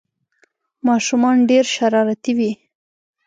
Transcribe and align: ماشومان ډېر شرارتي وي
ماشومان 0.87 1.37
ډېر 1.49 1.65
شرارتي 1.75 2.31
وي 2.37 2.51